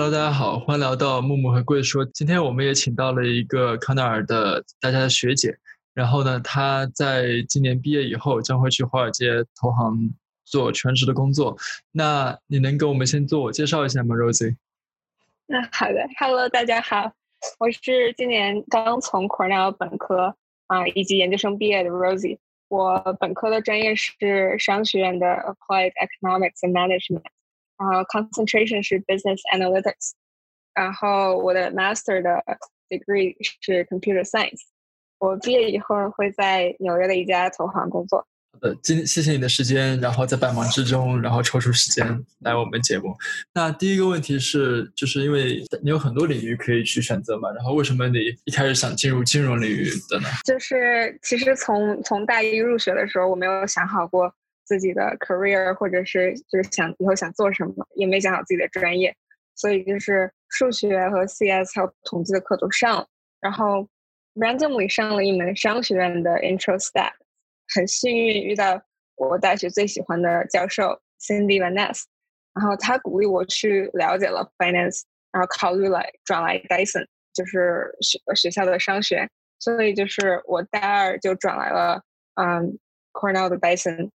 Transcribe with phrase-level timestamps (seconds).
[0.00, 2.02] Hello，大家好，欢迎来到木木和贵说。
[2.06, 5.54] 今天我们也请到了一个康奈尔的大家的学姐，
[5.92, 10.10] 然后呢，她在今年毕业以后将会去华尔街投行
[10.46, 11.54] 做全职的工作。
[11.92, 14.56] 那你能给我们先自我介绍一下吗，Rosie？
[15.44, 17.12] 那好的，Hello，大家好，
[17.58, 20.34] 我是今年刚从 Cornell 本科
[20.68, 22.38] 啊以及研究生毕业的 Rosie。
[22.68, 27.24] 我本科的专业是商学院的 Applied Economics and Management。
[27.80, 30.12] 然后 concentration 是 business analytics，
[30.74, 32.44] 然后我的 master 的
[32.90, 34.60] degree 是 computer science。
[35.18, 38.26] 我毕业以后会在纽约的一家投行工作。
[38.52, 43.14] 好的，今谢谢你的时间，然后在百忙之中，然后抽出时间来我们节目。
[43.54, 50.28] 那第一个问题是，就是因为你有很多领域可以去选择嘛，然后为什么你一开始想进入金融领域的呢？
[50.44, 54.34] 就是其实从从大一入学的时候，我没有想好过。
[54.70, 59.12] 自己的 career，或者是就是想以后想做什么，也没想好自己的专业，
[59.56, 63.08] 所以就是数学和 CS 还有统计的课都上了，
[63.40, 63.88] 然后
[64.36, 67.10] randomly 上了一门商学院的 intro stat，
[67.74, 68.80] 很幸运遇到
[69.16, 72.04] 我大学最喜欢的教授 Cindy Van Ness，
[72.54, 79.28] 然后他鼓励我去了解了 finance，然后考虑了转来 Dyson，就是学学校的商学，
[79.58, 82.00] 所以就是我大二就转来了
[82.34, 82.78] 嗯
[83.12, 84.10] Cornell 的 Dyson。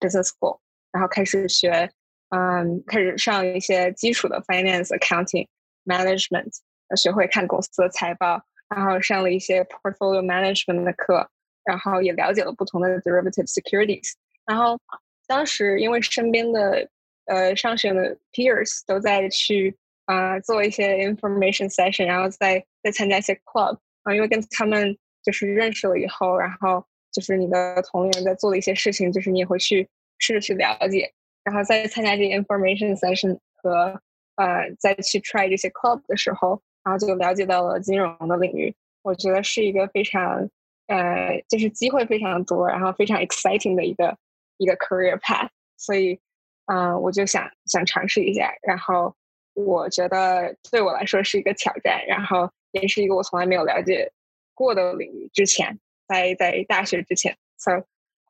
[0.00, 0.58] Business school，
[0.92, 1.90] 然后开始学，
[2.30, 5.46] 嗯，开始上一些基础的 finance、accounting、
[5.84, 6.52] management，
[6.96, 11.28] 学会看公司的财报，然后上了一些 portfolio management 的课，
[11.64, 14.12] 然后也了解了不同的 derivative securities。
[14.46, 14.78] 然后
[15.26, 16.88] 当时因为身边的
[17.26, 26.84] 呃上学的 peers 都在去啊做一些 information session，然后再再参加一些 club，啊，因为跟他们就是认识了以后，然后。
[27.16, 31.10] 就是你的同龄人在做的一些事情，就是你也会去试着去了解，
[31.42, 33.98] 然后在参加这些 information session 和
[34.34, 38.74] 呃再去 try 这些 club 的时候，然后就了解到了金融的领域。
[39.00, 40.46] 我觉得是一个非常
[40.88, 44.14] 呃就是机会非常多，然后非常 exciting 的一个
[44.58, 45.48] 一个 career path。
[45.78, 46.20] 所以
[46.66, 48.52] 嗯，我就想想尝试一下。
[48.62, 49.14] 然后
[49.54, 54.12] 我觉得对我来说是一个挑战，然后也是一个我从来没有了解
[54.52, 55.30] 过的领域。
[55.32, 55.78] 之前。
[56.08, 57.82] 在在大学之前，so，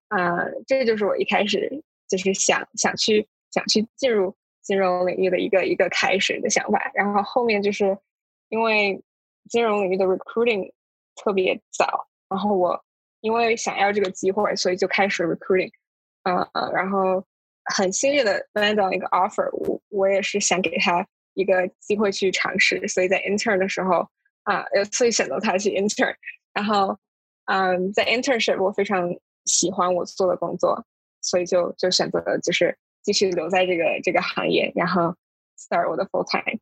[0.09, 6.91] 啊，这就是我一开始就是想想去想去进入金融领域的一个一个开始的想法。
[6.95, 7.99] 然后后面就是
[8.49, 9.03] 因为
[9.51, 10.73] 金融领域的 recruiting
[11.17, 12.83] 特别早，然后我
[13.21, 15.71] 因为想要这个机会，所以就开始 recruiting，
[16.23, 17.23] 嗯嗯，然后
[17.75, 24.09] 很幸运的 land 到一个 offer，我我也是想给他一个机会去尝试，所以在 intern 的时候
[24.45, 26.15] 啊，所以选择他去 intern，
[26.55, 26.99] 然后。
[27.47, 29.09] 嗯，在 internship 我非常
[29.45, 30.85] 喜欢我做的工作，
[31.21, 35.15] 所以就就选择就是继续留在这个这个行业，然后
[35.59, 36.61] start 我的 full time。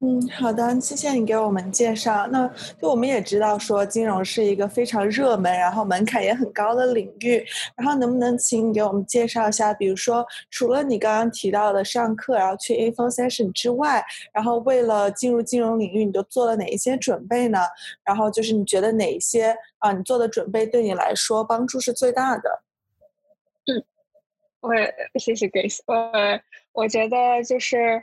[0.00, 2.26] 嗯，好的，谢谢你给我们介绍。
[2.28, 2.48] 那
[2.80, 7.44] 就我们也知道说，金融是一个非常热门，然后门槛也很高的领域。
[7.76, 17.58] 然后能不能请你给我们介绍一下，比如说除了你刚刚提到的上课，然后去 info session 之外，然后为了进入金融领域，你都做了哪一些准备呢？
[18.04, 22.62] 然后就是你觉得哪一些啊，你做的准备对你来说帮助是最大的？
[23.66, 23.84] 嗯，
[24.60, 24.70] 我
[25.18, 25.80] 谢谢 Grace。
[25.86, 25.94] 我
[26.72, 28.02] 我觉得就是。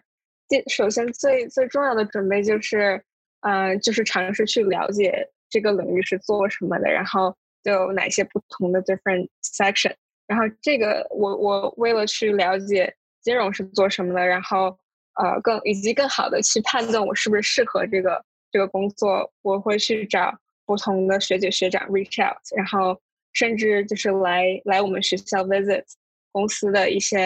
[0.50, 3.04] 第首先最最重要的准备就是，
[3.42, 9.94] 嗯，就是尝试去了解这个领域是做什么的，然后都有哪些不同的 different section。
[10.26, 14.78] 然后这个我我为了去了解金融是做什么的，然后
[15.16, 20.34] 呃更以及更好的去判断我是不是适合这个这个工作，我会去找
[20.66, 22.98] 不同的学姐学长 reach out，然后
[23.34, 25.84] 甚至就是来来我们学校 visit
[26.32, 27.20] 公司的一些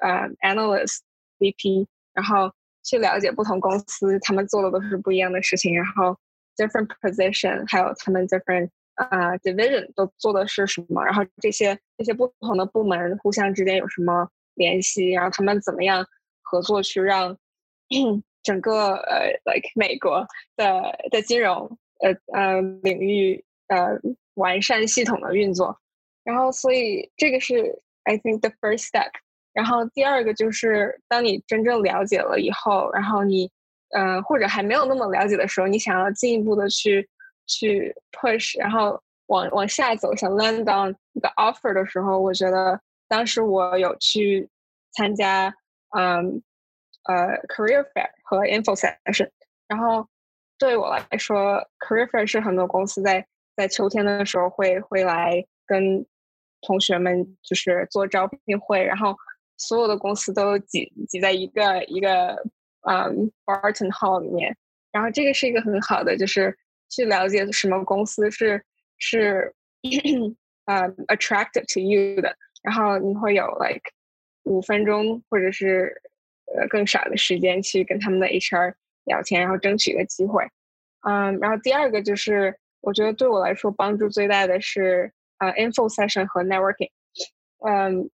[0.00, 0.98] 呃 analyst
[1.40, 1.84] VP，
[2.14, 2.52] 然后。
[2.88, 6.16] 去了解不同公司，他们做的都是不一样的事情，然后
[6.56, 16.06] different position，还有他们 different 啊 division 都做的是什么，然后这些这些不同的部门互相之间有什么联系，然后他们怎么样
[16.42, 17.36] 合作去让
[18.42, 20.26] 整个呃 like 美国
[20.56, 23.98] 的的金融呃呃领域呃
[24.34, 25.78] 完善系统的运作，
[26.24, 29.10] 然后所以这个是 I think the first step。
[29.58, 33.50] 然后第二个就是，当你真正了解了以后，然后你，
[33.90, 37.08] 嗯，或者还没有那么了解的时候，你想要进一步的去
[37.48, 44.48] 去 push，然后往往下走，想 land on 一个 offer 的时候，我觉得当时我有去
[44.92, 45.52] 参加，
[45.96, 46.40] 嗯，
[47.08, 49.28] 呃，career fair 和 info session。
[49.66, 50.06] 然后
[50.56, 53.26] 对我来说，career fair 是很多公司在
[53.56, 56.06] 在秋天的时候会会来跟
[56.60, 59.16] 同学们就是做招聘会，然后。
[59.58, 62.34] 所有的公司都挤挤在一个一个
[62.88, 64.56] 嗯 Barton Hall 里面，
[64.92, 66.56] 然后这个是一个很好的，就是
[66.88, 68.64] 去了解什么公司是
[68.98, 69.52] 是
[70.66, 73.82] 呃 attractive to you 的，然后你会有 like
[74.44, 75.92] 五分钟或者是
[76.56, 78.74] 呃更少的时间去跟他们的 HR
[79.04, 80.44] 聊天，然后争取一个机会。
[81.02, 86.90] 嗯，然后第二个就是我觉得对我来说帮助最大的是呃 info session 和 networking。
[87.66, 88.10] 嗯，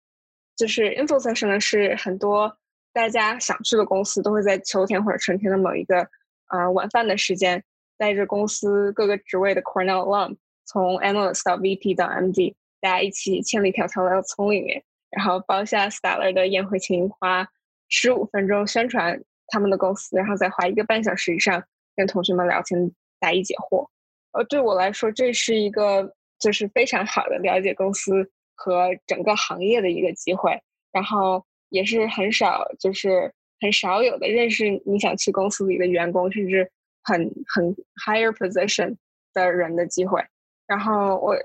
[0.56, 2.56] 就是 info session 呢是很多
[2.92, 6.08] 大家想去的公司都会在秋天或者春天的某一个
[6.48, 7.62] 呃晚饭的时间，
[7.98, 17.48] 带着公司各个职位的 Cornell alum，从 analyst 到 VP 到 MD，大家一起千里迢迢来到村里面，然后包下 Stellar 的宴会厅，花
[17.88, 21.64] 十五分钟宣传他们的公司，然后再花一个半小时以上
[21.96, 23.88] 跟同学们聊天答疑解惑。
[24.32, 28.30] 呃，对我来说，这是一个就是非常好的了解公司。
[28.54, 30.62] 和整个行业的一个机会，
[30.92, 36.70] 然后也是很少，就是很少有的认识你想去公司里的员工，甚至
[37.02, 37.18] 很
[37.48, 37.74] 很
[38.06, 38.96] higher position
[39.32, 40.24] 的人的机会。
[40.66, 41.36] 然后我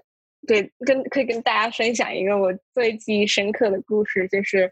[0.48, 4.72] 给跟可以跟大家分享一个我最记忆深刻的故事，就是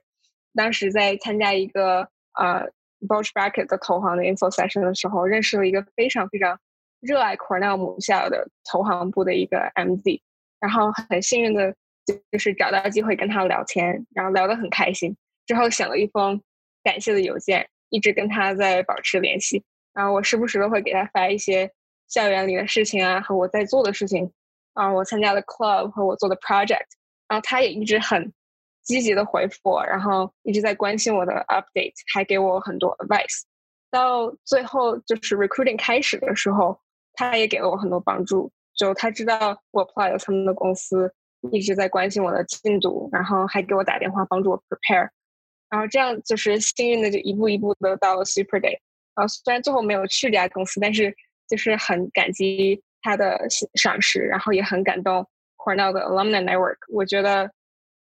[0.53, 2.61] 当时在参加一个呃
[2.99, 6.59] b u l c h Bracket 的投行的 info session 的时候，认识了一个非常非常
[7.01, 10.21] 热爱 Cornell 母校的投行部的一个 MD，
[10.59, 11.75] 然后很幸运的。
[12.31, 15.15] 就是找到机会跟他聊天，然后聊得很开心。
[15.45, 16.41] 之后写了一封
[16.83, 19.63] 感谢的邮件，一直跟他在保持联系。
[19.93, 21.71] 然后我时不时的会给他发一些
[22.07, 24.31] 校园里的事情啊，和我在做的事情
[24.73, 26.85] 啊，我参加的 club 和我做的 project。
[27.27, 28.31] 然后他也一直很
[28.83, 33.41] 积极的回复我，然后一直在关心我的 update，还给我很多 advice。
[33.89, 36.79] 到最后就是 recruiting 开始的时候，
[37.13, 38.51] 他也给了我很多帮助。
[38.75, 41.13] 就他知道我 apply 了他们的公司。
[41.51, 45.09] 一直在关心我的进度，然后还给我打电话帮助我 prepare，
[45.69, 48.77] 然后这样就是幸运的就一步一步的到了 Super Day。
[49.15, 51.15] 然后虽然最后没有去这家公司，但是
[51.47, 53.39] 就是很感激他的
[53.75, 56.77] 赏识，然后也很感动 Cornell 的 Alumni Network。
[56.89, 57.51] 我觉得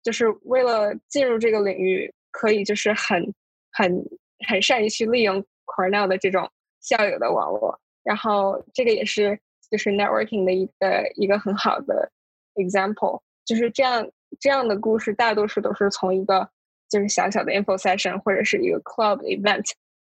[0.03, 3.33] 就是为了进入这个领域，可以就是很
[3.73, 4.05] 很
[4.47, 6.51] 很善于去利用 Cornell 的这种
[6.81, 9.39] 校友的网络，然后这个也是
[9.71, 12.11] 就是 networking 的一个一个很好的
[12.55, 13.21] example。
[13.47, 14.07] 就是这样，
[14.41, 16.51] 这样的故事大多数都是从一个
[16.91, 19.65] 就是小小的 info session 或者是一个 club event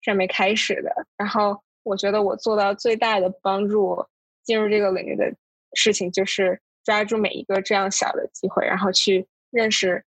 [0.01, 0.91] 上面开始的。
[1.15, 4.03] 然后我觉得我做到最大的帮助
[4.43, 5.31] 进入这个领域的
[5.75, 10.03] 事情，就是抓住每一个这样小的机会，然后去认识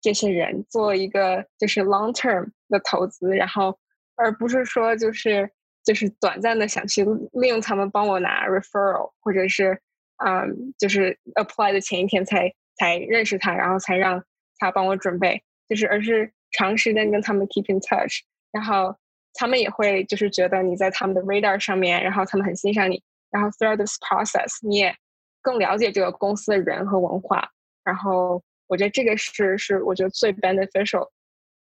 [0.00, 3.78] 这些人，做一个就是 long term 的投资，然后
[4.16, 5.48] 而不是说就是
[5.84, 9.80] 就是短暂的想去利用他们帮我拿 referral，或者是
[10.24, 12.52] 嗯，就是 apply 的前一天才。
[12.76, 14.22] 才认识他，然后才让
[14.58, 18.22] 他帮我准备，就是而是长时间跟他们 keep in touch，
[18.52, 18.94] 然后
[19.34, 24.94] 他们也会就是觉得你在他们的 radar 上面，然后他们很欣赏你，然后 through this process 你也
[25.42, 27.48] 更了解这个公司的人和文化，
[27.84, 31.08] 然后我觉得这个是是我觉得最 beneficial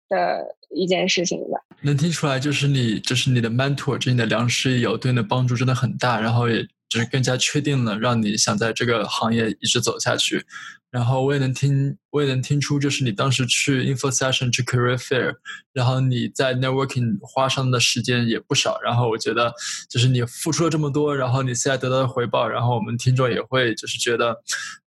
[0.10, 1.60] 的一件事情吧。
[1.82, 6.68] 能听出来，就是你就是你的 mentor，就是你的良师益友，对你的帮助真的很大，然后也。
[6.90, 10.46] 就是更加确定了，让你想在这个行业一直走下去。
[10.92, 15.36] 然后我也能听，我也能听出，就是你当时去 info session 去 career fair，
[15.72, 18.80] 然后你在 networking 花上的时间也不少。
[18.82, 19.54] 然后我觉得，
[19.88, 24.36] 就是你付出了这么多，然后你现在得到的回报，然后我们听众也会就是觉得，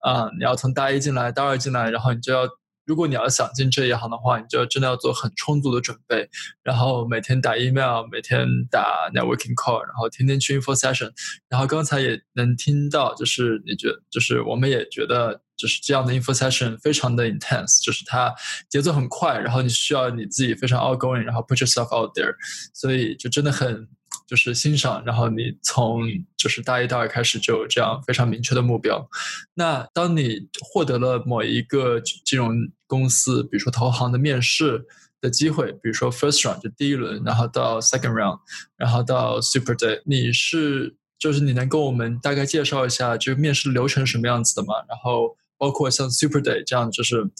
[0.01, 2.49] 啊，你要从大一进来，大二进来，然后你就要。
[2.93, 6.29] 如果你要想进这一行的话，你就真的要做很充足的准备，
[6.63, 11.11] 然后每天打 email，每天打 networking call，然后天天去 info session。
[11.49, 18.31] 然后刚才也能听到，就是你觉，就是我们也觉得，就是这样的 info session 非常的 intense，就是它
[18.69, 22.35] 节奏很快，然后你需要你自己非常 outgoing，然后 put yourself out there，
[22.75, 23.89] 所以就真的很。
[24.33, 26.05] 就是欣赏，然后你从
[26.39, 29.07] 就是大一、大二开始就有这样非常明确的目标。
[29.53, 34.87] 那当你获得了某一个金融公司，比如说投行的面试
[35.21, 38.39] 的机会，比如说 first round 就第一轮，然后到 second round，
[38.79, 44.77] 然后到 super day，你是就是你能跟我们大概介绍一下这个面试流程什么样子的吗？
[44.89, 47.31] 然后包括像 super day 这样就是。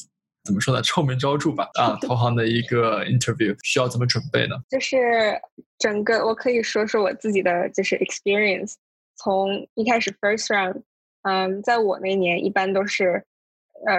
[0.45, 0.83] 怎么说呢？
[0.83, 4.57] 臭名昭著吧，啊，投行的一个 interview 需要怎么准备呢？
[4.69, 5.41] 就是
[5.79, 8.75] 整个，我可以说说我自己的就是 experience。
[9.15, 10.83] 从一开始 first round，
[11.23, 13.25] 嗯，在我那年一般都是，
[13.87, 13.95] 呃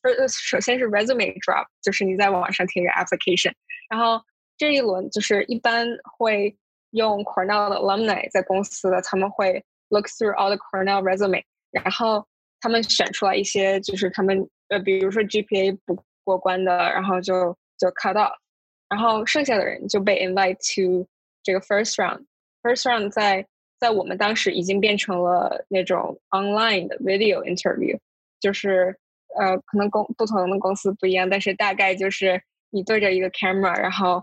[0.00, 3.52] ，first 首先是 resume drop，就是你在网上填个 application，
[3.88, 4.22] 然后
[4.56, 6.56] 这一轮就是一般会
[6.90, 11.42] 用 Cornell 的 alumni 在公司的，他们会 look through all the Cornell resume，
[11.72, 12.24] 然后
[12.60, 14.48] 他们选出来一些就是他们。
[14.70, 18.32] 呃，比如说 GPA 不过关的，然后就就 cut off，
[18.88, 21.06] 然后剩下的人就被 invite to
[21.42, 22.24] 这个 first round。
[22.62, 23.46] first round 在
[23.78, 27.98] 在我们当时已经变成了那种 online 的 video interview，
[28.38, 28.96] 就是
[29.38, 34.22] 呃可能公不同的公司不一样，但是大概就是你对着一个 camera，然后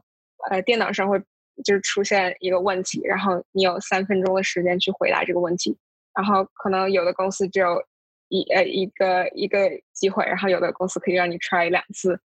[0.50, 1.20] 呃电脑上会
[1.66, 5.76] 就是出现一个问题，然后你有三分钟的时间去回答这个问题，
[6.16, 7.84] 然后可能有的公司只有
[8.30, 12.20] 一呃一个一个机会，然后有的公司可以让你 try 两次，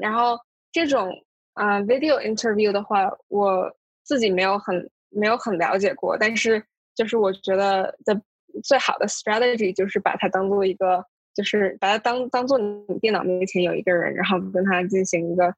[0.00, 0.38] 然后
[0.72, 1.10] 这种
[1.54, 3.74] 啊 video interview 的话，我
[4.04, 4.90] 自己没有很。
[5.10, 6.62] 没有很了解过，但是
[6.94, 8.20] 就是我觉得的
[8.62, 11.02] 最好的 strategy 就是把它当做一个，
[11.34, 15.50] 就是把它当当做你电脑面前有一个人，然后跟他进行一个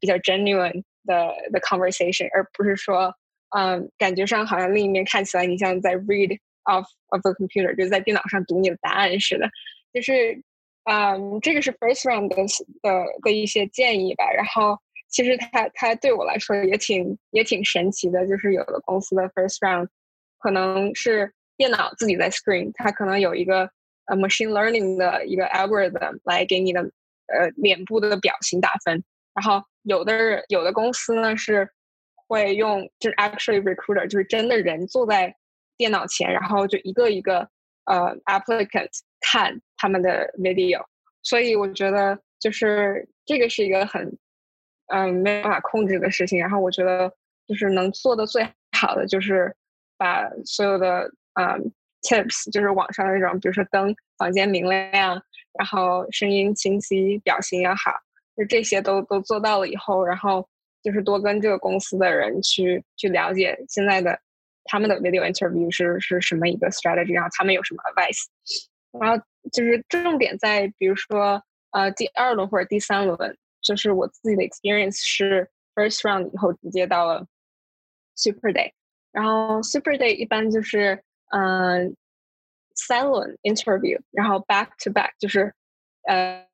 [0.00, 3.14] 比较 genuine 的的 conversation，而不是说，
[3.56, 6.36] 嗯，感觉上好像另一面看起来你像在 read
[6.66, 9.48] of of the computer，就是在电脑上读你的答案似的。
[9.92, 10.42] 就是，
[10.84, 12.36] 嗯，这个是 first round 的
[12.82, 14.78] 的的一些建议吧，然后。
[15.08, 19.88] 其实它它对我来说也挺也挺神奇的，就是有的公司的 first round
[20.36, 23.70] 可能是电脑自己在 screen，它可能有一个
[24.06, 26.82] 呃 machine learning 的一个 algorithm 来给你的
[27.28, 31.70] 呃脸部的表情打分，然后有的有的公司呢是
[32.26, 35.34] 会用就是 actually recruiter 就是真的人坐在
[35.76, 37.48] 电脑前，然后就一个一个
[37.84, 38.90] 呃 applicant
[39.20, 40.84] 看他们的 video，
[41.22, 44.16] 所以我觉得就是这个是一个很。
[44.88, 46.38] 嗯，没办法控制的事情。
[46.38, 47.12] 然后我觉得，
[47.48, 49.52] 就是能做的最好的，就是
[49.98, 55.20] 把所有的嗯 tips，就是网上的那种，比如说灯、房间明亮，
[55.58, 57.90] 然后声音清晰，表情也好，
[58.36, 60.48] 就这些都都做到了以后，然后
[60.84, 64.16] 就是多跟这个公司的人去去了解现在的
[64.66, 68.24] 他们的 video interview 是是什么一个 strategy，然后他们有什么 advice，
[69.00, 73.36] 然后就是重点在比如说呃第二轮或者第三轮。
[73.62, 77.26] 就是我自己的 experience 是 first round 以后直接到了
[78.14, 78.70] super day，
[79.10, 81.96] 然后 super day 一般就是嗯
[82.76, 85.52] 三轮 interview，然后 back to back 就是
[86.04, 86.46] 呃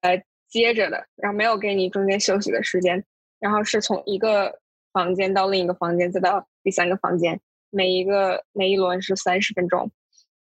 [0.48, 3.04] 接着的，然后没有给你中间休息的时间，
[3.38, 4.58] 然后是从一个
[4.94, 7.38] 房间到另一个房间，再到第三个房间，
[7.72, 9.90] 每一个每一轮是三十分钟，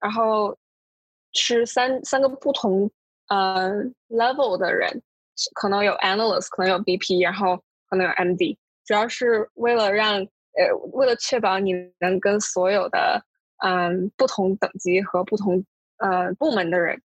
[0.00, 0.56] 然后
[1.32, 2.90] 是三三个不同
[3.28, 3.70] 呃
[4.08, 5.02] level 的人。
[5.54, 7.56] 可能有 analyst，可能有 BP，然后
[7.88, 13.24] 可能有 MD，主要是为了让呃，为了确保你能跟所有的
[13.58, 15.64] 嗯不同等级和不同
[15.98, 17.00] 呃部门的人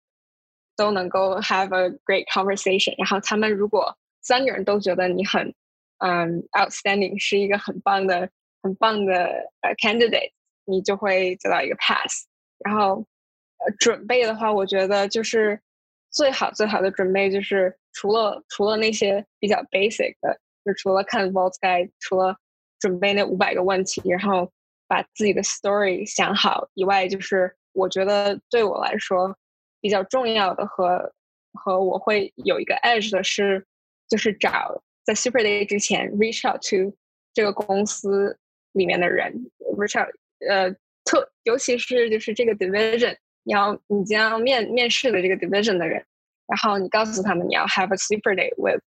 [0.74, 2.94] 都能够 have a great conversation。
[2.96, 5.54] 然后他们如果三个人都觉得你很
[5.98, 8.30] 嗯 outstanding，是一个很棒的
[8.62, 9.14] 很棒的
[9.60, 10.32] 呃 candidate，
[10.64, 12.26] 你就会得到一个 pass。
[12.64, 13.06] 然后
[13.58, 15.60] 呃准备的话，我觉得就是
[16.10, 17.76] 最好最好的准备就是。
[17.94, 22.34] 除了除了那些比较 basic 的，就除了看 Vault guy，除了
[22.78, 24.50] 准备那五百个问题，然后
[24.88, 29.36] 把自己的 story 想好以外，就是我觉得对我来说
[29.82, 31.12] 比较重要的和
[31.52, 33.66] 和我会有一个 edge 的是，
[34.08, 36.96] 就是找在 Super Day 之前 reach out to
[37.34, 38.38] 这个公司
[38.72, 40.08] 里面的人，reach out
[40.48, 40.70] 呃
[41.04, 46.04] 特尤其是就是这个 division，你要你将要面面试的这个 division 的人。
[46.48, 48.82] 然后你告诉他们你要 have a super day with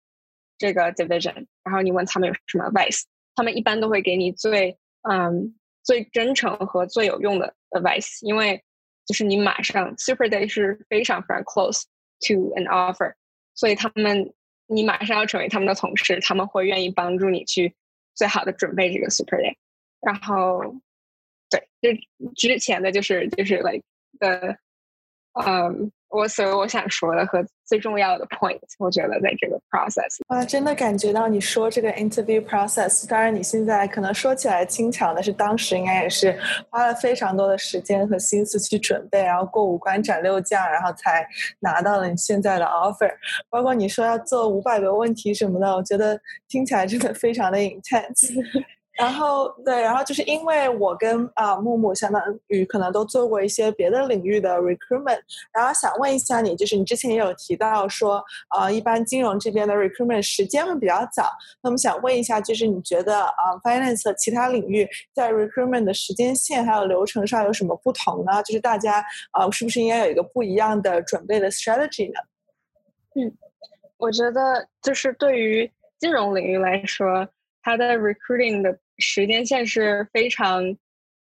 [0.57, 3.03] 这个 division，然后你问他们有什么 advice，
[3.35, 8.63] 他们一般都会给你最嗯最真诚和最有用的 advice，因为
[9.05, 11.83] 就是你马上 super day 是非常非常 close
[12.21, 13.13] to an offer，
[13.53, 14.33] 所以他们
[14.67, 17.75] 你马上要成为他们的同事，他们会愿意帮助你去
[18.15, 19.55] 最好的准备这个 super day，
[20.01, 20.59] 然后
[21.49, 23.83] 对，就之前的就是就是 like
[24.19, 24.57] 的
[25.45, 25.91] 嗯。
[26.13, 36.37] 我所以我想说的和最重要的 point，我觉得在这个 process，哇，真的感觉到你说这个 interview process，当然你现在可能说起来轻巧，但是当时应该也是
[36.69, 41.25] 花了非常多的时间和心思去准备，然后过五关斩六将，然后才
[41.61, 43.09] 拿到了你现在的 offer。
[43.49, 48.33] 包括你说要做五百个问题什么的，我觉得听起来真的非常的 intense。
[48.97, 55.19] 然后对，然后就是因为我跟啊木木相当于可能都做过一些别的领域的 recruitment，
[55.53, 58.23] 然后想问一下你，就是你之前也有提到说，
[58.55, 61.31] 呃，一般金融这边的 recruitment 时间会比较早，
[61.63, 68.43] 那么想问一下，就是你觉得啊 finance 和其他领域在 recruitment 的时间线还有流程上有什么不同呢？
[68.43, 72.19] 就是大家啊是不是应该有一个不一样的准备的 strategy 呢？
[73.15, 73.31] 嗯，
[73.97, 77.27] 我觉得就是对于金融领域来说，
[77.61, 80.75] 它的 recruiting 的时间线是非常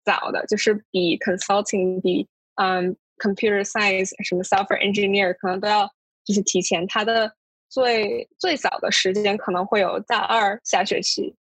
[0.05, 5.91] 早的，就是比 consulting 比嗯 computer science 什么 software engineer 可能都要
[6.23, 6.85] 就是提前。
[6.87, 7.33] 它的
[7.69, 11.35] 最最早的时间可能会有大二下学期，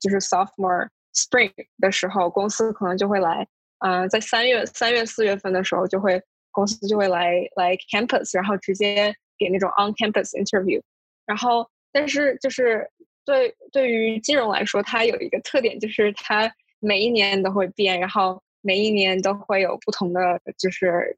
[0.00, 3.46] 就是 sophomore spring 的时候，公司可能就会来，
[3.80, 10.80] 嗯，在三月三月四月份的时候就会公司就会来来 campus，然后直接给那种 on campus interview，
[11.26, 12.88] 然后但是就是
[13.24, 21.16] 对对于金融来说，它有一个特点就是它每一年都会变，然后每一年都会有不同的就是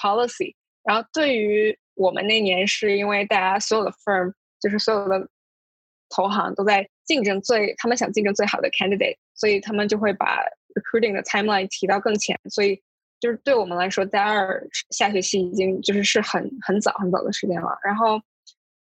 [0.00, 0.54] policy。
[0.82, 5.28] 然后对于我们那年，是因为大家所有的 firm，就是所有的
[6.08, 10.38] 投行都在竞争最，他们想竞争最好的 candidate，所以他们就会把
[10.74, 12.38] recruiting 的 timeline 提到更前。
[12.50, 12.82] 所以
[13.20, 17.78] 就是对我们来说，大二下学期已经就是是很很早很早的时间了。
[17.84, 18.20] 然后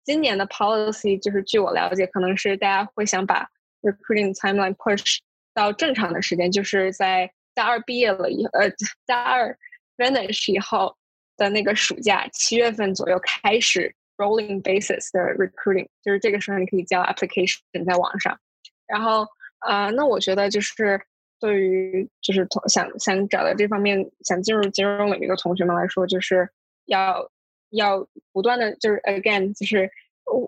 [0.05, 3.49] 今年的 policy 就是据我了解，可能是大家会想把
[3.81, 5.17] recruiting timeline push
[5.53, 8.69] 到正常的时间，就是在大二毕业了以呃
[9.05, 9.57] 大二
[9.97, 10.95] finish 以后。
[11.37, 18.39] 的那个暑假，七月份左右开始 rolling basis 的 recruiting，就是这个时候你可以交 application 在网上。
[18.87, 19.27] 然后，
[19.67, 20.97] 呃，那我觉得就是
[21.37, 26.49] 对于就是同想想找到这方面想进入金融领域的同学们来说，就是
[26.85, 27.29] 要
[27.74, 29.90] 要不断的就是 again 就是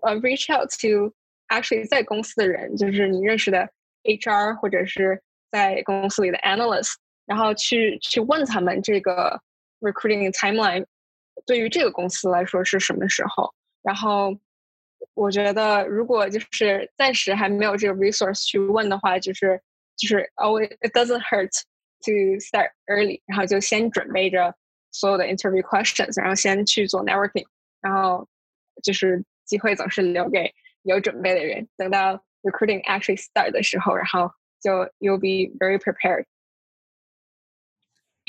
[0.02, 1.14] 呃 reach out to
[1.48, 3.68] actually 在公司的人，就是你认识的
[4.04, 6.94] HR 或者是在公司里的 analyst，
[7.26, 9.40] 然后去去问他们这个。
[9.82, 10.86] recruiting timeline
[11.44, 13.52] 对于这个公司来说是什么时候？
[13.82, 14.32] 然后
[15.14, 19.60] 我觉得，如果就是暂时还没有这个 resource 去问的话，就是
[19.96, 21.50] 就是 always it doesn't hurt
[22.02, 24.54] to start early，然后就先准备着
[24.91, 27.45] 所有的 interview questions，然后先去做 networking，
[27.81, 28.27] 然后
[28.83, 30.53] 就是机会总是留给
[30.83, 31.67] 有准备的人。
[31.77, 36.25] 等到 recruiting actually start 的时候，然后就 you'll be very prepared。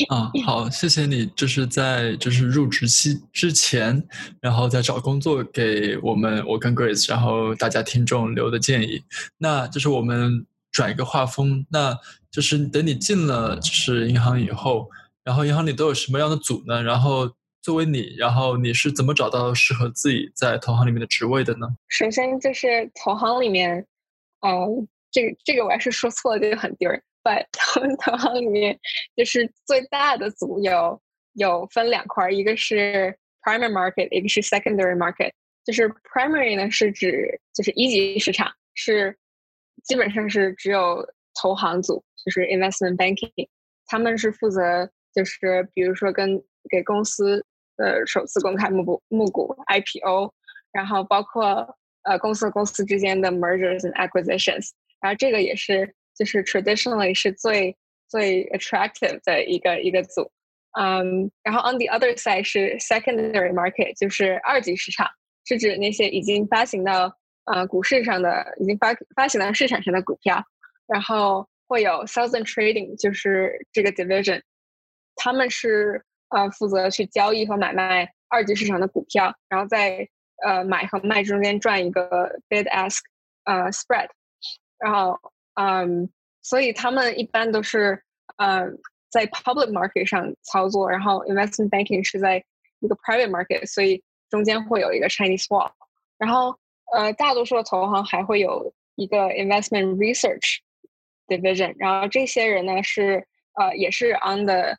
[0.09, 4.07] 啊，好，谢谢你，就是在就是入职期之前，
[4.41, 9.03] 然后在找工作给我们我跟 Grace，然后大家听众留的建议。
[9.39, 11.99] 那就是我们转一个画风，那
[12.31, 14.89] 就是等你进了就是银行以后，
[15.29, 16.83] 然后银行里都有什么样的组呢？
[16.83, 21.69] 然后作为你，然后你是怎么找到适合自己在投行里面的职位的呢？
[21.89, 23.87] 首先就是投行里面，
[24.41, 27.03] 嗯，这个这个我要是说错了就很丢人。
[27.23, 28.81] 在 投投行里面，
[29.15, 30.99] 就是最大的组有
[31.35, 35.33] 有分两块，一个是 primary market，一个是 secondary market。
[35.63, 39.15] 就是 primary 呢是指就是一级市场，是
[39.85, 41.07] 基本上是只有
[41.39, 43.47] 投行组，就是 investment banking，
[43.85, 47.45] 他们是负责就是比如说跟给公司
[47.77, 50.33] 呃首次公开募股募股 IPO，
[50.73, 55.95] 然后包括呃公司和公司之间的 mergers and acquisitions，然后这个也是。
[56.19, 57.77] 就是 traditionally 是最
[58.09, 60.29] 最 attractive 的一个一个组，
[60.77, 65.07] 嗯，然后 on the other side 是 secondary market，就是二级市场，
[65.45, 70.43] 是指那些已经发行到呃股市上的，已经发发行到市场上的股票，
[70.89, 74.43] 然后会有 sales and trading，就是这个 division，
[75.19, 80.09] 他们是呃负责去交易和买卖二级市场的股票，然后在
[80.43, 83.01] 呃买和卖中间赚一个 bid ask
[83.45, 84.09] 呃 spread，
[84.79, 85.19] 然后。
[85.61, 86.09] 嗯，
[86.41, 88.01] 所以他们一般都是
[88.37, 88.79] 嗯
[89.11, 92.45] 在 public market 上操作，然后 investment banking 是在
[92.79, 94.01] 一个 private market，所以
[94.31, 95.69] 中间会有一个 Chinese wall。
[96.17, 96.57] 然后
[96.95, 100.59] 呃，大多数的投行还会有一个 investment research
[101.27, 104.77] division，然后这些人呢是呃也是 on the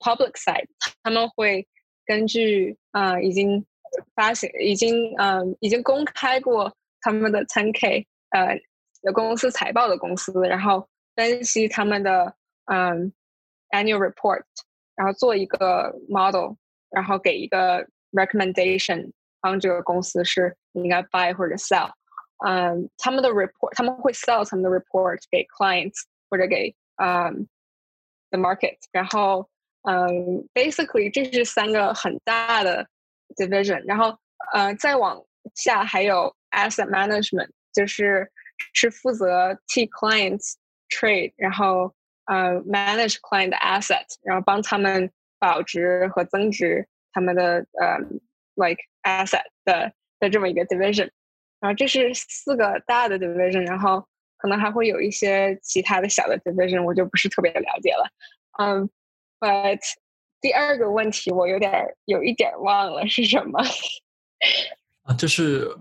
[0.00, 0.66] public side，
[1.02, 1.66] 他们会
[2.06, 3.64] 根据啊已经
[4.14, 8.60] 发行、已经嗯已经公开过他们的 10K 呃。
[9.06, 12.34] 有公司财报的公司，然后分析他们的
[12.72, 13.12] 嗯
[13.68, 14.44] annual report，
[14.94, 16.54] 然后做一个 model，
[16.88, 21.90] 然后给一个 recommendation，帮这个公司是应该 buy 或者 sell。
[22.46, 27.46] 嗯，他们的 report，他们会 sell 他们的 report 给 clients 或者给嗯
[28.30, 28.78] the market。
[28.90, 29.50] 然后
[29.89, 32.87] 嗯，basically 这是三个很大的
[33.35, 33.83] division。
[33.87, 34.15] 然后
[34.53, 35.19] 呃，再往
[35.55, 38.31] 下还有 asset management，就是。
[38.73, 40.55] 是负责替 clients
[40.89, 47.97] trade，然后呃 manage client asset，然后帮他们保值和增值他们的呃
[48.55, 51.09] like asset 的的这么一个 division，
[51.61, 58.09] 然后这是四个大的 division，然后可能还会有一些其他的小的 division，我就不是特别了解了。
[58.59, 58.89] 嗯
[59.39, 59.79] ，but
[60.41, 61.71] 第二个问题我有点
[62.05, 63.59] 有一点忘了是什么。
[65.03, 65.75] 啊，就是。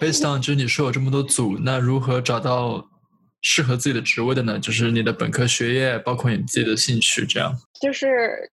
[0.00, 2.84] Based on 就是你说有这么多组，那如何找到
[3.42, 4.58] 适合自己的职位的呢？
[4.58, 7.54] 就是你的本科学业，包括你自己的兴趣，这样。
[7.80, 8.50] 就是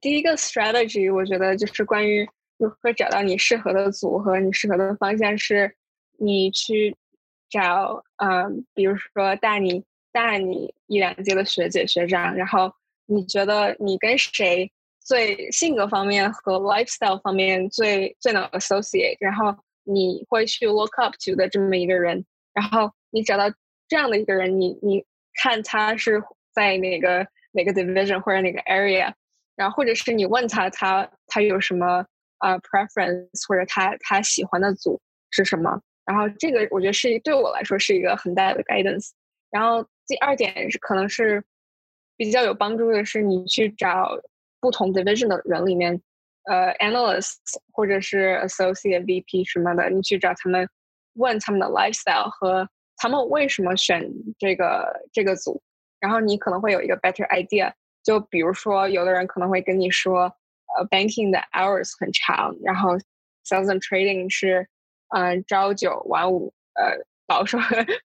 [0.00, 2.26] 第一个 strategy，我觉得就是关于
[2.56, 5.76] 如何找到你适合的组和你适合的方向，是
[6.18, 6.96] 你去
[7.50, 12.74] 找，嗯，比如说大你大你一两届的学姐学长，然后
[13.06, 23.44] 你觉得你跟谁最性格方面和 lifestyle 方面最最能 associate，然后你会去 look up to 的这么一个人，然后你找到
[23.88, 25.04] 这样的一个人，你你
[25.42, 26.22] 看他是
[26.54, 29.12] 在哪个哪个 division 或者哪个 area，
[29.56, 32.04] 然后或者是你问他他他有什么。
[32.42, 35.80] 啊，preference 或者他他喜欢的组是什么？
[36.04, 39.10] 然后这个我觉得是对我来说是一个很大的 guidance。
[39.48, 41.40] 然后第二点是可能是
[42.24, 44.16] 比较有帮助的是，你去找
[44.60, 46.00] 不同 division 的人里面，
[46.44, 50.68] 呃，analysts 或者是 associate VP 什么的，你去找他们
[51.14, 54.08] 问他们的 lifestyle 和他们为什么选
[54.38, 55.60] 这个这个组，
[55.98, 57.72] 然后你可能会有一个 better idea。
[58.04, 60.32] 就比如说，有的人可能会跟你说。
[60.74, 62.96] 呃，banking 的 hours 很长，然后
[63.44, 64.66] sales and trading 是，
[65.08, 67.57] 嗯，朝九晚五，呃，保守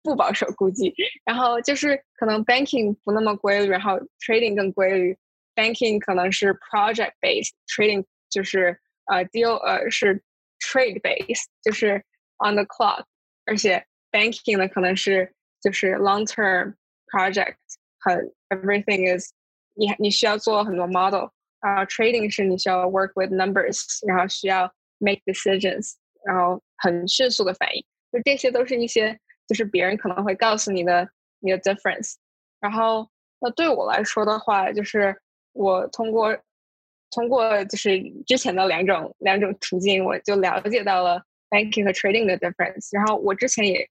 [0.02, 0.94] 不保守估计，
[1.24, 5.18] 然后就是可能 banking 不那么规律，然后 trading 更规律，
[5.54, 10.22] banking 可能是 project based，trading 就是呃 deal 呃是
[10.60, 12.04] trade based，就是
[12.38, 13.04] on the clock，
[13.46, 16.74] 而且 banking 呢可能是就是 long term
[17.12, 17.56] project，
[18.00, 19.30] 很 everything is
[19.74, 21.28] 你你需要做很多 model。
[21.62, 25.92] 啊，trading 是你需要 work with numbers，然后需要 make decisions，
[26.24, 29.17] 然后很迅速的反应， 就这些都是一些
[29.47, 32.15] 就是别人可能会告诉你的你的 difference。
[32.59, 33.07] 然后
[33.39, 35.15] 那对我来说的话，就是
[35.53, 36.37] 我通过
[37.11, 42.89] 通过就是之前的两种两种途径，我就了解到了 banking 和 trading 的 difference。
[42.91, 43.87] 然后我之前也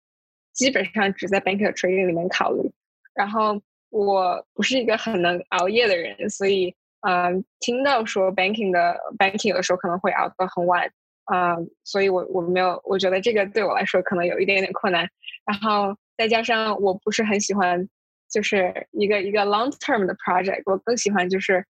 [0.52, 2.70] 基本上只在 banking 和 trading 里面考虑。
[3.14, 6.74] 然后我不是一个很能熬夜的人，所以。
[7.02, 10.90] 嗯，听到说 banking 的 banking 有的时候可能会熬得很晚，
[11.26, 15.08] 啊，所以我我没有，我觉得这个对我来说可能有一点点困难。
[15.44, 17.88] 然后再加上我不是很喜欢，
[18.30, 21.64] 就是一个一个 long term 的 project，我更喜欢就是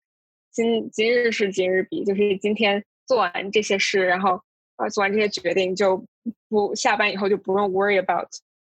[0.51, 4.41] 今今日事今日毕，就是今天做完这些事，然后
[4.77, 6.05] 呃做完这些决定就
[6.47, 8.29] 不下班以后就不用 worry about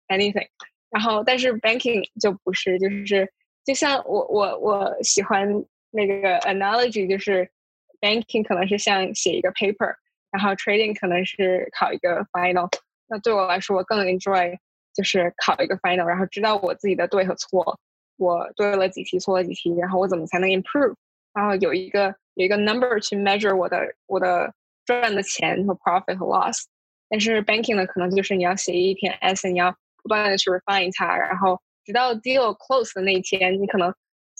[0.08, 0.48] anything。
[0.89, 3.32] 然后但是 banking 就不是，就是
[3.65, 5.65] 就像我我我喜欢。
[5.94, 7.52] 那个 analogy 就是
[8.00, 9.94] banking 可能是像写一个 paper，
[10.31, 12.69] 然后 trading 可能是考一个 final。
[13.09, 14.57] 那对我来说，我更 enjoy
[14.95, 17.79] 就是考一个 final，然后知道我自己的对和错，
[18.17, 20.95] 我对了几题，错了几题，然后我怎么才能 improve，
[21.33, 24.53] 然后有一个有一个 number 去 measure 我的我的
[24.85, 26.65] 赚的钱和 profit 和 loss。
[27.09, 33.95] 但是 banking 呢，可能就是你要写一篇 essay，你要不断的去 refine 它，然后直到 deal close 的那一天，你可能。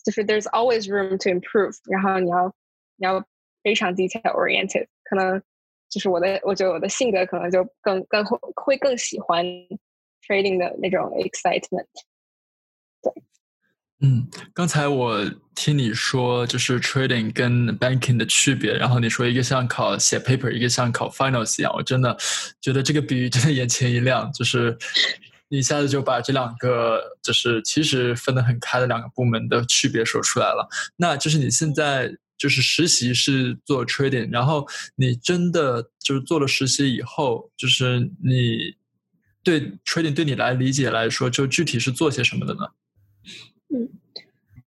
[0.05, 2.47] 就是 there's always room to improve，然后你要
[2.95, 3.27] 你要
[3.65, 5.43] 非常 detail oriented，可能
[5.92, 9.46] 就是我的，我觉得我的性格可能就更更会会更喜欢
[10.26, 11.86] trading 的那种 excitement。
[13.04, 13.14] 对，
[14.00, 15.20] 嗯，刚才我
[15.54, 22.18] 听你说就是 trading 跟 banking 的区别，然后你说一个像考写 paper，一个像考 finals 一样，我真的
[22.60, 24.76] 觉得这个比喻真的眼前一亮，就是。
[25.54, 30.66] 一下子就把这两个就是其实分得很开的两个部门的区别说出来了。
[30.96, 32.10] 那就是你现在
[32.42, 38.76] 就是实习是做 trading，然后你真的就是做了实习以后，就是你
[39.44, 42.62] 对 trading 对你来理解来说，就具体是做些什么的呢？
[43.70, 43.88] 嗯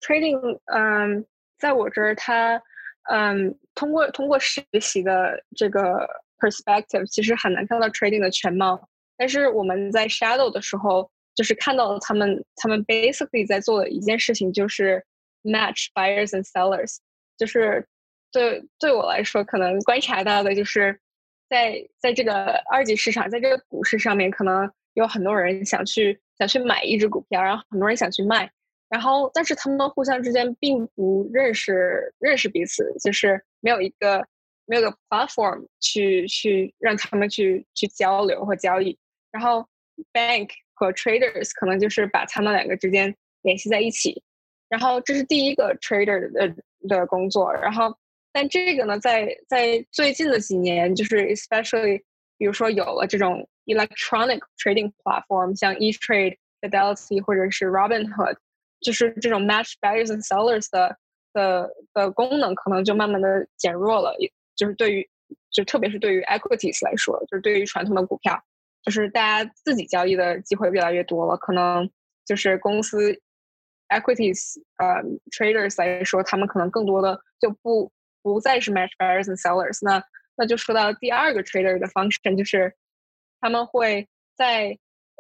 [0.01, 1.25] ，trading，嗯，
[1.57, 2.62] 在我这儿，它，
[3.10, 6.05] 嗯，通过通过实习的这个
[6.39, 8.89] perspective，其实很难看到 trading 的全貌。
[9.15, 15.01] 但是我们在 shadow 的时候，就是看到了他们，他们 basically 在做的一件事情就是
[15.43, 16.97] match buyers and sellers。
[17.41, 17.84] 就是
[18.32, 20.99] 对对我来说，可能观察到的就是，
[21.49, 28.47] 在在这个二级市场，在这个股市上面，可能有很多人想去想去买一只股票，然后很多人想去卖，
[28.89, 34.23] 然后但是他们互相之间并不认识认识彼此，就是没有一个
[34.67, 38.95] 没有个 platform 去去让他们去去交流和交易。
[39.32, 39.67] 然后
[40.13, 44.21] ，bank 和 traders 可能就是把他们两个之间联系在一起。
[44.69, 46.56] 然后这是第一个 trader 的
[46.88, 47.54] 的工作。
[47.54, 47.96] 然后，
[48.32, 52.02] 但这个呢，在在最近的几年，就是 especially
[52.38, 58.38] 比如说有了这种 electronic trading platform，像 eTrade、Fidelity 或者是 Robinhood，
[58.82, 60.98] 就是这种 match buyers and sellers 的
[61.34, 64.15] 的的功能，可能就慢慢的减弱了。
[64.56, 65.10] 就是对于，
[65.52, 68.41] 就特别是对于 equities 来说，就是对于传统的股票。
[68.84, 71.88] 就是大家自己交易的机会越来越多了，可能
[72.26, 73.22] 就是公司
[73.91, 77.91] equities 呃 traders 来说，他们可能更多的就不
[78.23, 79.77] 不再是 match buyers and sellers。
[79.82, 80.04] 那
[80.36, 82.73] 那就说到第二个 trader 的 function，就是
[83.39, 84.77] 他们会在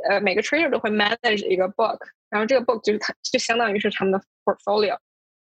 [0.09, 4.97] 呃每个 trader 都会 manage 一个 book，然后这个 book 就是它就相当于是他们的 portfolio。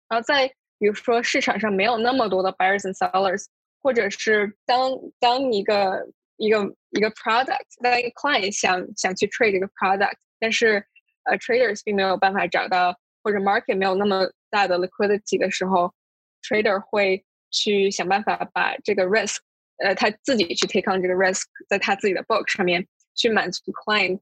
[0.09, 3.45] 然后在比如说市场上没有那么多的 buyers and sellers，
[3.83, 10.85] 或者是当当一个一个一个 product，当一个 client 想想去 trade 这个 product，但是
[11.25, 12.97] 呃 traders 并没有办法找到，
[13.29, 15.93] 或者 market 没有那么大的 liquidity 的时候
[16.43, 19.37] ，trader 会去想办法把这个 risk，
[19.85, 24.21] 呃他自己去 take on 这个 risk，在他自己的 book 上面去满足 client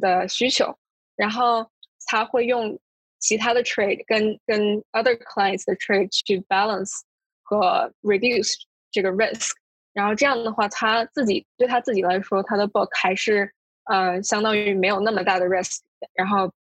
[0.00, 0.74] 的需求，
[1.16, 1.70] 然后
[2.06, 2.78] 他会用。
[3.18, 7.00] 其他的 trade 跟跟 other clients 的 trade 去 balance
[7.42, 8.54] 和 reduce
[8.92, 9.52] 这个 risk，
[9.94, 13.50] 然后这样的话，他自己对他自己来说，他的 book 还是
[13.84, 15.78] 呃相当于没有那么大的 risk，
[16.12, 16.52] 然后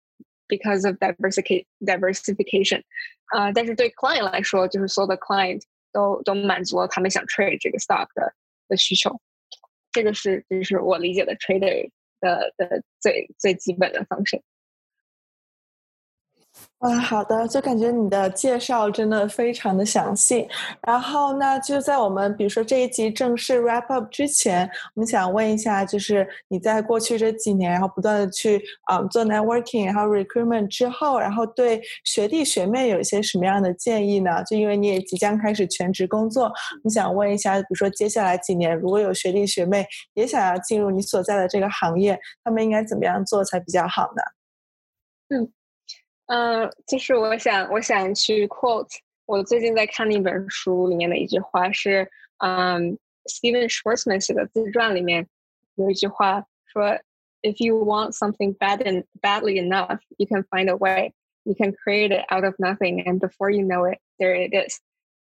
[0.49, 2.83] because of diversification diversification，
[3.27, 8.35] 啊，但是对 client 来说，就是所有的 client 都都满足了他们想 trade 这个 stock 的
[8.69, 9.21] 的需求，
[9.93, 14.25] 这个是就是我理解的 trader 的的最最基本的方
[16.90, 17.00] 啊。
[17.00, 20.48] 好的，就感觉你的介绍真的非常的详细。
[20.82, 34.44] 然后，那就在我们比如说这一集正式 wrap up 之前，我们想问一下，就是你在过去这几年，然后不断的去啊做 networking，然后 recruitment 之后，然后对学弟学妹有一些什么样的建议呢？
[34.46, 36.52] 就因为你也即将开始全职工作，
[36.84, 44.22] 你想问一下，比如说接下来几年，如果有学弟学妹也想要进入你所在的这个行业，他们应该怎么样做才比较好呢？
[45.38, 45.52] 嗯。
[46.27, 48.89] 嗯，就是我想，我想去 quote
[49.27, 55.27] 我最近在看那本书里面的一句话是，嗯，Steven Schwarzman 写的自传里面
[55.75, 56.99] 有一句话说，
[57.43, 61.13] If you want something bad and badly enough, you can find a way.
[61.45, 64.79] You can create it out of nothing, and before you know it, there it is.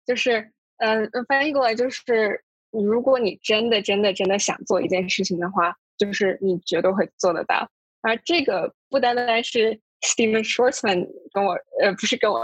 [0.07, 7.69] 就是，嗯，翻译过来就是，如果你真的、真的、真的想做一件事情的话，就是你绝对会做得到。
[8.01, 12.42] 而这个不单单是 Steven Schwartzman 跟我呃不是跟我，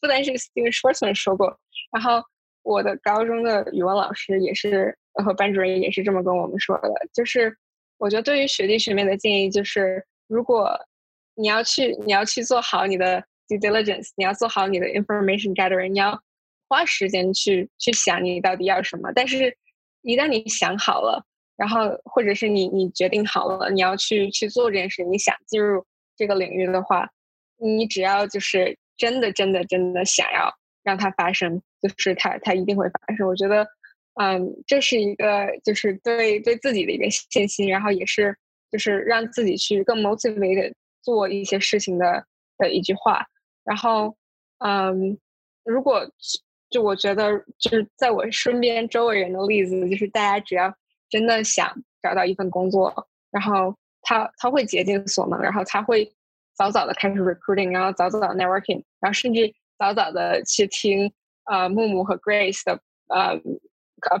[0.00, 1.58] 不单是 Steven Schwartzman 说过，
[1.92, 2.22] 然后
[2.62, 7.54] 我的高中的语文老师也是和班主任也是这么跟我们说的，就是
[7.98, 10.78] 我觉得对于学弟学妹的建议就是，如果
[11.34, 16.16] 你要去你要去做好你的 due diligence，你要做好你的 information gathering，你要
[16.68, 19.56] 花时间去去想你到底要什么，但是
[20.02, 21.24] 一旦你想好了，
[21.56, 25.84] 然后或者是你你决定好了你要去去做这件事，你想进入。
[26.20, 27.08] 这个领域的话，
[27.56, 33.26] 你只要就是真的、真的、真的想要让它发生，就是它它一定会发生。
[33.26, 33.66] 我觉得，
[34.20, 38.36] 嗯，这是一个就是对对自己的一个信心，然后也是
[38.70, 42.22] 就是让自己去更 motivated 做一些事情的
[42.58, 43.24] 的一句话。
[43.64, 44.14] 然后，
[44.58, 45.16] 嗯，
[45.64, 46.06] 如果
[46.68, 50.70] 就我觉得就是在我身边周围人的例子，就是大家只要
[51.08, 53.74] 真的想找到一份工作，然后。
[54.02, 56.10] 他他会竭尽所能，然后他会
[56.54, 61.12] 早早的开始 recruiting，然后早早的 networking，然后甚至早早的去听
[61.44, 63.38] 呃木木和 Grace 的呃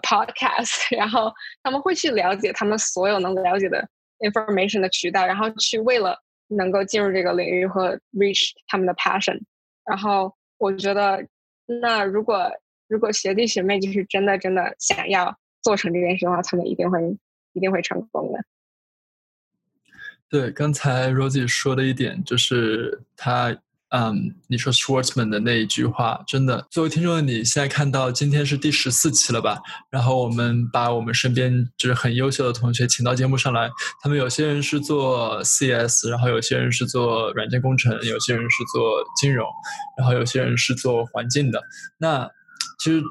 [0.02, 3.88] podcast， 然后他们会去了解他们所有能了解的
[4.18, 6.16] information 的渠道，然后去为了
[6.48, 9.40] 能够进入这个领域和 reach 他们的 passion。
[9.84, 11.26] 然后我觉得，
[11.66, 12.50] 那如果
[12.88, 17.00] 如果学弟学妹就是真的真的想要做成这件事的话，他们一定会
[17.52, 18.38] 一定会成功的。
[20.30, 23.52] 对，刚才 Rosie 说的一点就是他，
[23.88, 29.58] 嗯，你说 Schwartzman 的那一句话，真的，作为听众的你现在看到今天是第十四期了吧？
[29.90, 33.68] 然后我们把我们身边就是很优秀的同学请到节目上来，
[34.00, 39.44] 他们有些人是做 CS，然后有些人是做软件工程，有些人是做金融，
[39.98, 41.60] 然后有些人是做环境的。
[41.98, 42.30] 那
[42.78, 43.02] 其实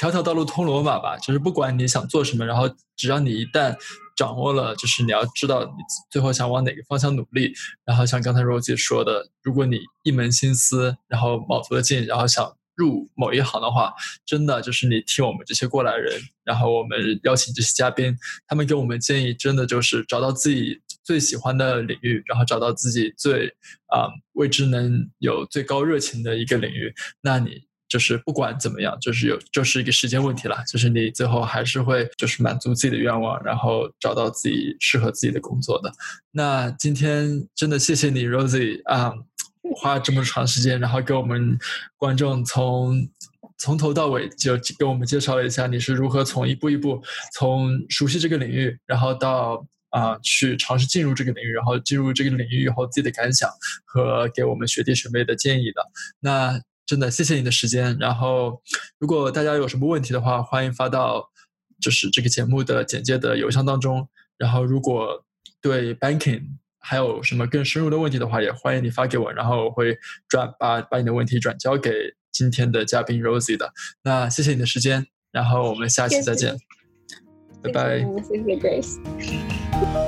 [0.00, 3.76] 条条道路通罗马吧，就是不管你想做什么，然后只要你一旦
[4.18, 7.54] 掌握了，就是你要知道你最后想往哪个方向努力。
[7.84, 13.94] 然后像刚才 Rosie 说的，如果你一门心思，然后卯足了劲，然后想入某一行的话，
[14.26, 23.46] 真的就是你听我们这些过来人，然后我们邀请这些嘉宾，他们给我们建议，真的就是找到自己最喜欢的领域，然后找到自己最
[23.86, 27.67] 啊为之能有最高热情的一个领域，那你。
[27.88, 30.62] 就是不管怎么样，就是有就是一个时间问题了。
[30.70, 35.90] 就是你最后还是会就是满足自己的愿望，然后找到自己适合自己的工作的。
[36.32, 39.14] 那今天真的谢谢你，Rosie 啊，
[39.76, 41.58] 花这么长时间，然后给我们
[41.96, 43.08] 观众从
[43.56, 53.50] 从头到尾就给我们介绍了一下你是如何从一步一步从熟悉这个领域，然后到啊去尝试进入这个领域，然后进入这个领域以后自己的感想
[53.86, 55.82] 和给我们学弟学妹的建议的。
[56.20, 56.60] 那。
[56.88, 57.94] 真的谢谢你的时间。
[58.00, 58.62] 然后，
[58.98, 61.28] 如果大家有什么问题的话，欢迎发到
[61.78, 64.08] 就是这个节目的简介的邮箱当中。
[64.38, 65.22] 然后，如果
[65.60, 66.42] 对 banking
[66.78, 69.98] 还有什么更深入的问题的话，也欢迎你发给我，然后我会
[70.28, 71.92] 转把把你的问题转交给
[72.32, 73.70] 今天的嘉宾 Rosie 的。
[74.04, 76.56] 那谢谢你的时间，然后我们下期再见，
[77.62, 77.98] 拜拜。
[78.22, 80.07] 谢谢 Grace。